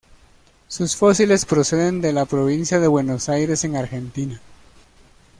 [0.67, 4.41] Sus fósiles proceden de la provincia de Buenos Aires en Argentina.